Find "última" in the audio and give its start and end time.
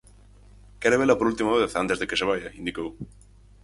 1.31-1.55